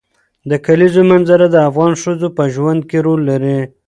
[0.49, 3.59] د کلیزو منظره د افغان ښځو په ژوند کې رول لري.